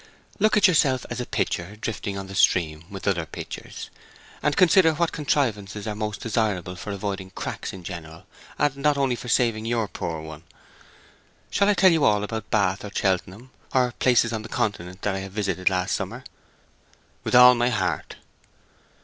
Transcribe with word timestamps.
"Look 0.39 0.57
at 0.57 0.67
yourself 0.67 1.05
as 1.11 1.21
a 1.21 1.27
pitcher 1.27 1.75
drifting 1.75 2.17
on 2.17 2.25
the 2.25 2.33
stream 2.33 2.85
with 2.89 3.07
other 3.07 3.23
pitchers, 3.27 3.91
and 4.41 4.57
consider 4.57 4.95
what 4.95 5.11
contrivances 5.11 5.85
are 5.85 5.93
most 5.93 6.21
desirable 6.21 6.75
for 6.75 6.89
avoiding 6.91 7.29
cracks 7.29 7.71
in 7.71 7.83
general, 7.83 8.25
and 8.57 8.77
not 8.77 8.97
only 8.97 9.15
for 9.15 9.27
saving 9.27 9.65
your 9.65 9.87
poor 9.87 10.19
one. 10.21 10.41
Shall 11.51 11.69
I 11.69 11.75
tell 11.75 11.91
you 11.91 12.03
all 12.03 12.23
about 12.23 12.49
Bath 12.49 12.83
or 12.83 12.89
Cheltenham, 12.91 13.51
or 13.75 13.93
places 13.99 14.33
on 14.33 14.41
the 14.41 14.49
Continent 14.49 15.03
that 15.03 15.13
I 15.13 15.27
visited 15.27 15.69
last 15.69 15.93
summer?" 15.93 16.23
"With 17.23 17.35
all 17.35 17.53
my 17.53 17.69
heart." 17.69 18.15